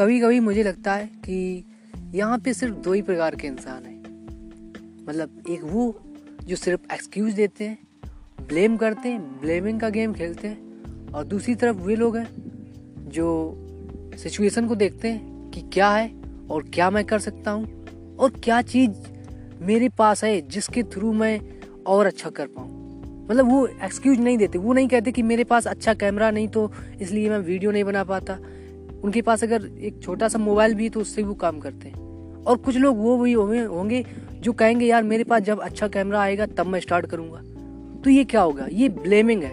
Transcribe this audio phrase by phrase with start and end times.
[0.00, 1.64] कभी कभी मुझे लगता है कि
[2.14, 5.82] यहाँ पे सिर्फ़ दो ही प्रकार के इंसान हैं। मतलब एक वो
[6.44, 11.54] जो सिर्फ़ एक्सक्यूज देते हैं ब्लेम करते हैं ब्लेमिंग का गेम खेलते हैं और दूसरी
[11.54, 12.26] तरफ़ वे लोग हैं
[13.08, 13.26] जो
[14.18, 16.10] सिचुएशन को देखते हैं कि क्या है
[16.50, 21.40] और क्या मैं कर सकता हूँ और क्या चीज़ मेरे पास है जिसके थ्रू मैं
[21.86, 22.68] और अच्छा कर पाऊँ।
[23.30, 26.70] मतलब वो एक्सक्यूज नहीं देते, वो नहीं कहते कि मेरे पास अच्छा कैमरा नहीं तो
[27.00, 28.38] इसलिए मैं वीडियो नहीं बना पाता।
[29.04, 32.44] उनके पास अगर एक छोटा सा मोबाइल भी है तो उससे वो काम करते हैं।
[32.44, 36.46] और कुछ लोग वो भी होंगे जो कहेंगे, यार, मेरे पास जब अच्छा कैमरा आएगा,
[36.46, 37.42] तब मैं स्टार्ट करूँगा।
[38.04, 38.66] तो ये क्या होगा?
[38.72, 39.52] ये ब्लेमिंग है।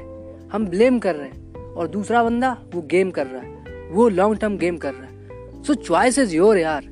[0.52, 3.58] हम ब्लेम कर रहे हैं और दूसरा बंदा वो गेम कर रहा है।
[3.91, 6.86] वो लॉन्ग टर्म गेम कर रहा है। सो चॉइस इज़ योर यार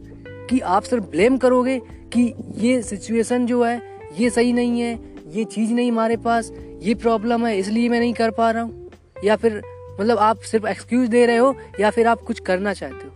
[0.49, 1.79] कि आप सिर्फ़ ब्लेम करोगे
[2.13, 3.81] कि ये सिचुएशन जो है,
[4.19, 4.99] ये सही नहीं है,
[5.31, 6.51] ये चीज़ नहीं हमारे पास,
[6.81, 8.91] ये प्रॉब्लम है, इसलिए मैं नहीं कर पा रहा हूँ।
[9.23, 9.61] या फिर
[10.01, 13.11] मतलब आप सिर्फ़ एक्सक्यूज दे रहे हो या फिर आप कुछ करना चाहते हो?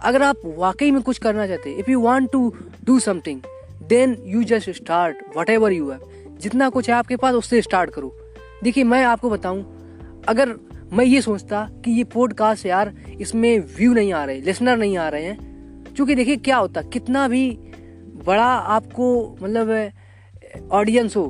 [0.00, 2.52] अगर आप वाकई में कुछ करना चाहते if you want to
[2.84, 3.40] do something
[3.88, 5.16] then you just start
[5.50, 8.14] whatever you have जितना कुछ है आपके पास, उससे स्टार्ट करो।
[8.62, 10.54] देखिए, मैं आपको बताऊँ, अगर
[10.92, 15.08] मैं ये सोचता कि ये पॉडकास्ट यार, इसमें व्यू नहीं आ रहे लिसनर नहीं आ
[15.08, 17.50] रहे हैं, क्योंकि देखिए क्या होता, कितना भी
[18.26, 21.26] बड़ा आपको मतलब ऑडियंस हो,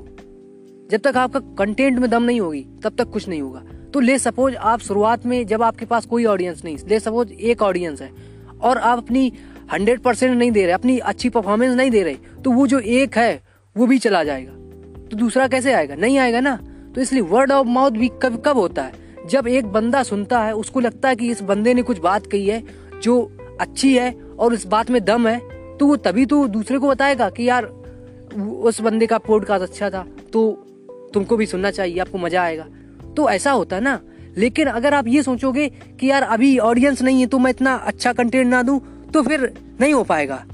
[0.91, 3.63] जब तक आपका कंटेंट में दम नहीं होगी, तब तक कुछ नहीं होगा।
[3.95, 7.63] तो ले सपोज़ आप शुरुआत में जब आपके पास कोई ऑडियंस नहीं, ले सपोज़ एक
[7.63, 8.11] ऑडियंस है,
[8.63, 9.33] और आप अपनी
[9.73, 12.15] हंड्रेड परसेंट नहीं दे रहे, अपनी अच्छी परफॉर्मेंस नहीं दे रहे
[12.45, 13.43] तो वो जो एक है,
[13.77, 14.53] वो भी चला जाएगा।
[15.09, 15.95] तो दूसरा कैसे आएगा?
[15.95, 16.57] नहीं आएगा ना।
[16.95, 18.93] तो इसलिए वर्ड ऑफ़ माउथ भी कब कब होता है?
[19.29, 22.47] जब एक बंदा सुनता है, उसको लगता है कि इस बंदे ने कुछ बात कही
[22.47, 22.63] है,
[23.03, 25.39] जो अच्छी है, और इस बात में दम है
[25.79, 27.65] तो वो तभी तो दूसरे को बताएगा कि यार,
[28.65, 30.51] उस बंदे का पॉडकास्ट अच्छा था तो
[31.15, 32.67] तुमको भी सुनना चाहिए, आपको मज़ा आएगा।
[33.17, 34.01] तो ऐसा होता ना।
[34.37, 35.69] लेकिन अगर आप ये सोचोगे
[36.01, 38.81] कि यार अभी ऑडियंस नहीं है तो मैं इतना अच्छा कंटेंट ना दूँ
[39.15, 40.45] तो फिर नहीं हो पाएगा।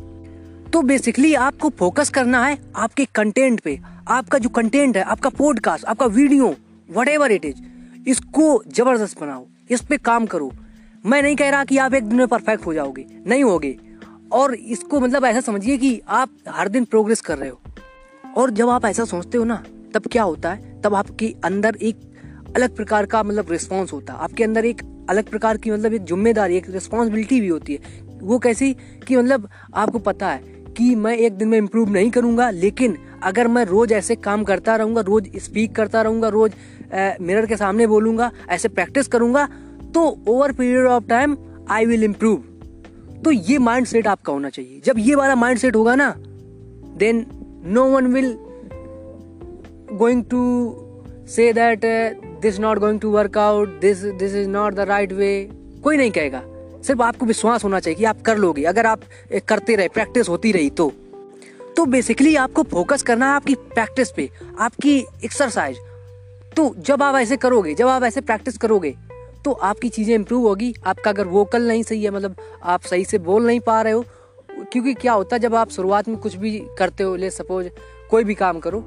[0.72, 5.84] तो बेसिकली आपको फोकस करना है आपके कंटेंट पे। आपका जो कंटेंट है, आपका पॉडकास्ट
[5.84, 6.54] आपका video
[6.90, 7.62] whatever it is
[8.08, 10.52] इसको ज़बरदस्त बनाओ। इस पे काम करो।
[11.06, 13.78] मैं नहीं कह रहा कि आप एक दिन में परफेक्ट हो जाओगे। नहीं होगे।
[14.32, 17.60] और इसको मतलब ऐसा समझिए कि आप हर दिन प्रोग्रेस कर रहे हो।
[18.36, 20.80] और जब आप ऐसा सोचते हो ना, तब क्या होता है?
[20.82, 21.96] तब आपके अंदर एक
[22.56, 26.04] अलग प्रकार का मतलब रिस्पॉन्स होता है। आपके अंदर एक अलग प्रकार की मतलब एक
[26.04, 28.72] ज़िम्मेदारी, एक रिस्पॉन्सिबिलिटी भी होती है। वो कैसी?
[29.08, 33.48] कि मतलब आपको पता है कि मैं एक दिन में इम्प्रूव नहीं करूँगा, लेकिन अगर
[33.48, 36.52] मैं रोज ऐसे काम करता रहूँगा, रोज स्पीक करता रहूँगा, रोज
[37.20, 39.48] मिरर के सामने बोलूँगा, ऐसे प्रैक्टिस करूँगा
[39.94, 41.36] तो over period of time
[41.70, 42.42] I will improve
[43.24, 46.14] तो ये माइंड सेट आपका होना चाहिए। जब ये वाला माइंड सेट होगा ना
[46.98, 47.24] then
[47.66, 48.36] no one will
[49.92, 50.42] going to
[51.28, 51.84] say that
[52.42, 55.28] this not going to work out this this is not the right way
[55.84, 56.42] कोई नहीं कहेगा।
[56.82, 59.00] सिर्फ़ आपको विश्वास होना चाहिए कि आप कर लोगे। अगर आप
[59.48, 60.92] करते रहे प्रैक्टिस होती रही तो।
[61.76, 65.76] तो बेसिकली आपको फोकस करना है आपकी प्रैक्टिस पे, आपकी एक्सरसाइज
[66.56, 68.94] तो जब आप ऐसे करोगे, जब आप ऐसे प्रैक्टिस करोगे
[69.44, 73.18] तो आपकी चीज़ें इंप्रूव होगी। आपका अगर वोकल नहीं सही है मतलब आप सही से
[73.20, 74.04] बोल नहीं पा रहे हो,
[74.62, 77.68] क्योंकि क्या होता है, जब आप शुरुआत में कुछ भी करते हो, ले सपोज़
[78.10, 78.84] कोई भी काम करो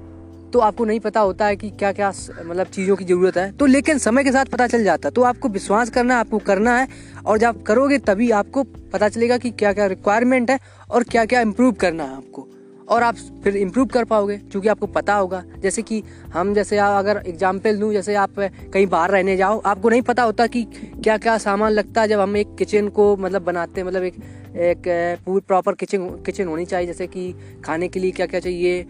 [0.53, 3.65] तो आपको नहीं पता होता है कि क्या क्या मतलब चीज़ों की ज़रूरत है। तो
[3.65, 6.77] लेकिन समय के साथ पता चल जाता है। तो आपको विश्वास करना है, आपको करना
[6.77, 6.87] है
[7.25, 11.25] और जब आप करोगे तभी आपको पता चलेगा कि क्या क्या रिक्वायरमेंट है और क्या
[11.25, 12.47] क्या इम्प्रूव करना है आपको।
[12.89, 16.01] और आप फिर इम्प्रूव कर पाओगे क्योंकि आपको पता होगा। जैसे कि
[16.33, 20.47] हम जैसे अगर एग्ज़ाम्पल दूँ, जैसे आप कहीं बाहर रहने जाओ, आपको नहीं पता होता
[20.47, 20.63] कि
[21.03, 24.15] क्या क्या सामान लगता है जब हम एक किचन को मतलब बनाते हैं। मतलब एक
[24.55, 24.83] एक,
[25.25, 27.33] पूरी प्रॉपर किचन किचन होनी चाहिए। जैसे कि
[27.65, 28.83] खाने के लिए क्या क्या चाहिए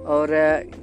[0.00, 0.28] और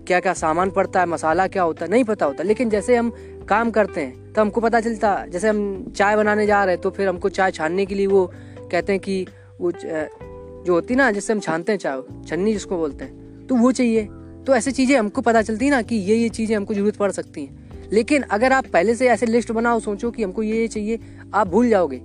[0.07, 3.09] क्या क्या सामान पड़ता है, मसाला क्या होता है, नहीं पता होता। लेकिन जैसे हम
[3.49, 6.89] काम करते हैं तो हमको पता चलता, जैसे हम चाय बनाने जा रहे हैं तो
[6.89, 8.25] फिर हमको चाय छानने के लिए वो
[8.71, 9.25] कहते हैं कि
[9.61, 13.71] वो जो होती ना, जिससे हम छानते हैं चाय, छन्नी जिसको बोलते हैं तो वो
[13.71, 14.03] चाहिए।
[14.47, 17.45] तो ऐसी चीज़ें हमको पता चलती ना कि ये ये चीज़ें हमको ज़रूरत पड़ सकती
[17.45, 20.99] हैं। लेकिन अगर आप पहले से ऐसे लिस्ट बनाओ, सोचो कि हमको ये ये चाहिए,
[21.33, 21.97] आप भूल जाओगे।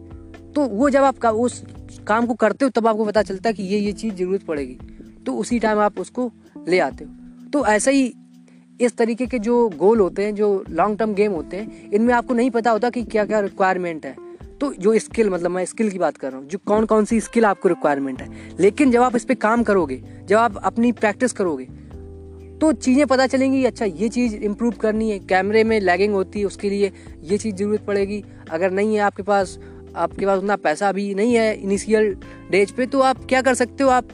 [0.55, 1.62] तो वो जब आप उस
[2.06, 4.79] काम को करते हो, तब आपको पता चलता है कि ये ये चीज़ ज़रूरत पड़ेगी।
[5.27, 6.31] तो उसी टाइम आप उसको
[6.69, 8.13] ले आते हो। तो ऐसा ही
[8.81, 12.35] इस तरीके के जो गोल होते हैं, जो लॉन्ग टर्म गेम होते हैं, इनमें आपको
[12.35, 14.17] नहीं पता होता कि क्या क्या रिक्वायरमेंट है।
[14.61, 17.21] तो जो स्किल मतलब मैं स्किल की बात कर रहा हूँ, जो कौन कौन सी
[17.21, 18.29] स्किल आपको रिक्वायरमेंट है।
[18.61, 21.69] लेकिन जब आप इस पर काम करोगे, जब आप अपनी प्रैक्टिस करोगे
[22.61, 26.47] तो चीज़ें पता चलेंगी अच्छा ये चीज़ इम्प्रूव करनी है कैमरे में लैगिंग होती है,
[26.47, 26.91] उसके लिए
[27.23, 29.59] ये चीज़ ज़रूरत पड़ेगी। अगर नहीं है आपके पास
[29.97, 32.15] आपके पास उतना पैसा भी नहीं है इनिशियल
[32.51, 33.91] डेज़ पे तो आप क्या कर सकते हो?
[33.91, 34.09] आप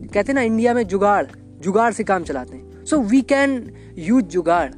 [0.00, 1.26] कहते हैं ना इंडिया में जुगाड़
[1.60, 4.70] जुगाड़ से काम चलाते हैं। सो वी कैन यूज़ जुगाड़।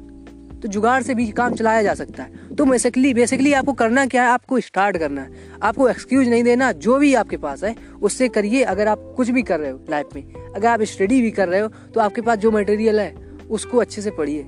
[0.57, 4.23] तो जुगाड़ से भी काम चलाया जा सकता है। तो बेसिकली बेसिकली आपको करना क्या
[4.23, 4.29] है?
[4.29, 5.29] आपको स्टार्ट करना है।
[5.63, 9.43] आपको एक्सक्यूज नहीं देना। जो भी आपके पास है, उससे करिए अगर आप कुछ भी
[9.43, 12.37] कर रहे हो लाइफ में। अगर आप स्टडी भी कर रहे हो तो आपके पास
[12.37, 13.15] जो मटेरियल है,
[13.49, 14.41] उसको अच्छे से पढ़िए।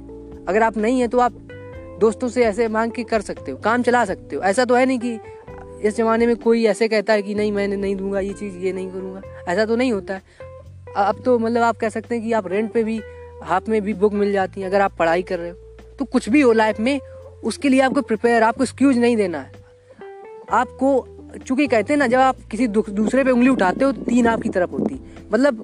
[0.47, 1.33] अगर आप नहीं है तो आप
[1.99, 4.85] दोस्तों से ऐसे मांग के कर सकते हो, काम चला सकते हो। ऐसा तो है
[4.85, 5.19] नहीं कि
[5.87, 8.73] इस जमाने में कोई ऐसे कहता है कि नहीं, मैंने नहीं दूँगा, ये चीज़, ये
[8.73, 10.48] नहीं करूँगा। ऐसा तो नहीं होता है।
[10.97, 12.99] अब तो मतलब आप कह सकते हैं कि आप रेंट पे भी
[13.43, 15.57] हाथ में भी बुक मिल जाती है अगर आप पढ़ाई कर रहे हो।
[15.99, 16.99] तो कुछ भी हो लाइफ में
[17.43, 19.51] उसके लिए आपको प्रिपेयर आपको एक्सक्यूज नहीं देना है।
[20.51, 21.07] आपको
[21.47, 24.49] चूँकि कहते हैं ना जब आप किसी दूसरे पे उंगली उठाते हो तो तीन आपकी
[24.49, 24.99] तरफ़ होती
[25.33, 25.63] मतलब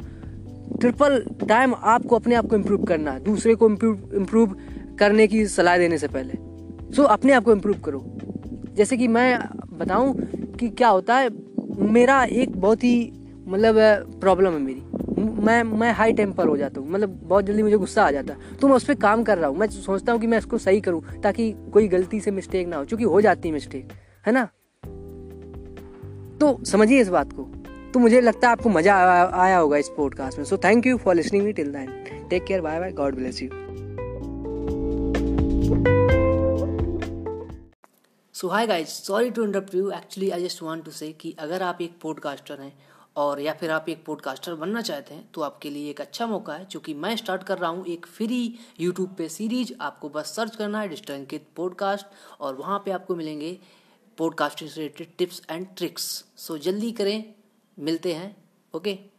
[0.81, 1.19] ट्रिपल
[1.49, 4.55] टाइम आपको अपने आप को इम्प्रूव करना है। दूसरे को इम्प्रूव
[4.99, 8.03] करने की सलाह देने से पहले। सो so, अपने आप को इम्प्रूव करो।
[8.75, 9.39] जैसे कि मैं
[9.73, 10.13] बताऊँ
[10.59, 11.29] कि क्या होता है
[11.91, 13.11] मेरा एक बहुत ही
[13.47, 13.75] मतलब
[14.21, 14.81] प्रॉब्लम है मेरी।
[15.17, 18.55] मैं मैं हाई टेम्पर हो जाता हूँ। मतलब बहुत जल्दी मुझे गुस्सा आ जाता। है
[18.57, 20.81] तो मैं उस पर काम कर रहा हूँ। मैं सोचता हूँ कि मैं इसको सही
[20.81, 23.91] करूँ, ताकि कोई गलती से मिस्टेक ना हो क्योंकि हो जाती है मिस्टेक
[24.27, 24.47] है ना?
[26.39, 27.43] तो समझिए इस बात को।
[27.93, 28.95] तो मुझे लगता है आपको मज़ा
[29.33, 32.61] आया होगा इस पॉडकास्ट में। So thank you for listening me till then take care
[32.61, 33.49] bye bye God bless you
[38.35, 41.61] so hi guys sorry to interrupt you actually I just want to say कि अगर
[41.61, 42.73] आप एक पॉडकास्टर हैं
[43.15, 46.53] और या फिर आप एक पॉडकास्टर बनना चाहते हैं तो आपके लिए एक अच्छा मौका
[46.53, 50.55] है, क्योंकि मैं स्टार्ट कर रहा हूँ एक फ्री यूट्यूब पे सीरीज़ आपको बस सर्च
[50.55, 52.05] करना है डिस्टंकित पॉडकास्ट
[52.39, 53.57] और वहाँ पे आपको मिलेंगे
[54.17, 56.03] पॉडकास्टिंग से related tips and tricks
[56.37, 57.33] so जल्दी करें,
[57.77, 58.35] मिलते हैं
[58.73, 59.14] ओके